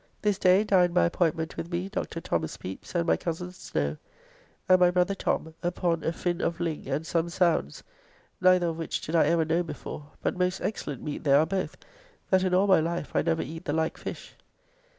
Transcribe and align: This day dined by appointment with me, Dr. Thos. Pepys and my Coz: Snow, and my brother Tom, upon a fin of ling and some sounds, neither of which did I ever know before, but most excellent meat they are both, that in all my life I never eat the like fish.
This 0.23 0.39
day 0.39 0.63
dined 0.63 0.95
by 0.95 1.05
appointment 1.05 1.57
with 1.57 1.69
me, 1.71 1.87
Dr. 1.87 2.21
Thos. 2.21 2.57
Pepys 2.57 2.95
and 2.95 3.05
my 3.05 3.15
Coz: 3.17 3.37
Snow, 3.55 3.97
and 4.67 4.79
my 4.79 4.89
brother 4.89 5.13
Tom, 5.13 5.53
upon 5.61 6.03
a 6.03 6.11
fin 6.11 6.41
of 6.41 6.59
ling 6.59 6.87
and 6.89 7.05
some 7.05 7.29
sounds, 7.29 7.83
neither 8.41 8.69
of 8.69 8.77
which 8.79 9.01
did 9.01 9.15
I 9.15 9.25
ever 9.27 9.45
know 9.45 9.61
before, 9.61 10.07
but 10.23 10.35
most 10.35 10.59
excellent 10.59 11.03
meat 11.03 11.23
they 11.23 11.33
are 11.33 11.45
both, 11.45 11.77
that 12.31 12.43
in 12.43 12.55
all 12.55 12.65
my 12.65 12.79
life 12.79 13.15
I 13.15 13.21
never 13.21 13.43
eat 13.43 13.65
the 13.65 13.73
like 13.73 13.95
fish. 13.95 14.33